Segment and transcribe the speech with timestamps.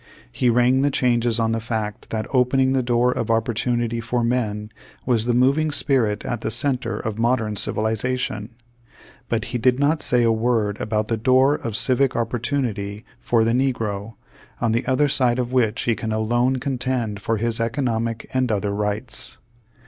[0.31, 4.71] He rang the changes on the fact that opening the door of opportunity for men
[5.05, 8.49] was the moving spirit at the center of modern civilization;
[9.29, 13.51] but he did not say a v/ord about the door of civic opportunity for the
[13.53, 14.15] negro,
[14.59, 18.73] on the other side of which he can alone contend for his economic and other
[18.73, 19.37] rights.